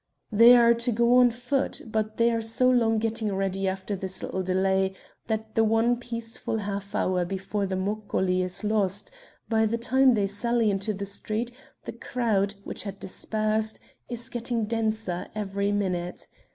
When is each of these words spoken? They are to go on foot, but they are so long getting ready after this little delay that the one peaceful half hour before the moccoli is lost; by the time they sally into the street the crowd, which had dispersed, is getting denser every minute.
They 0.31 0.55
are 0.57 0.73
to 0.73 0.91
go 0.91 1.17
on 1.17 1.29
foot, 1.29 1.79
but 1.85 2.17
they 2.17 2.31
are 2.31 2.41
so 2.41 2.67
long 2.71 2.97
getting 2.97 3.35
ready 3.35 3.67
after 3.67 3.95
this 3.95 4.23
little 4.23 4.41
delay 4.41 4.93
that 5.27 5.53
the 5.53 5.63
one 5.63 5.95
peaceful 5.99 6.57
half 6.57 6.95
hour 6.95 7.23
before 7.23 7.67
the 7.67 7.75
moccoli 7.75 8.41
is 8.41 8.63
lost; 8.63 9.11
by 9.47 9.67
the 9.67 9.77
time 9.77 10.13
they 10.13 10.25
sally 10.25 10.71
into 10.71 10.91
the 10.91 11.05
street 11.05 11.51
the 11.85 11.93
crowd, 11.93 12.55
which 12.63 12.81
had 12.81 12.99
dispersed, 12.99 13.79
is 14.09 14.27
getting 14.27 14.65
denser 14.65 15.27
every 15.35 15.71
minute. 15.71 16.25